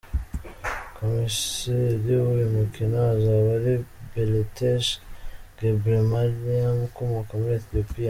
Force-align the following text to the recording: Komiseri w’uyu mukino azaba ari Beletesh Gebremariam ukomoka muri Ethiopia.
Komiseri 0.95 2.09
w’uyu 2.23 2.47
mukino 2.57 2.97
azaba 3.13 3.49
ari 3.59 3.73
Beletesh 4.11 4.89
Gebremariam 5.57 6.77
ukomoka 6.89 7.31
muri 7.39 7.55
Ethiopia. 7.61 7.99